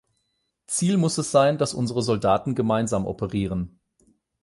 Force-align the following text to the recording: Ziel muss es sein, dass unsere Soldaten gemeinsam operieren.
Ziel 0.65 0.97
muss 0.97 1.19
es 1.19 1.29
sein, 1.29 1.59
dass 1.59 1.75
unsere 1.75 2.01
Soldaten 2.01 2.55
gemeinsam 2.55 3.05
operieren. 3.05 3.79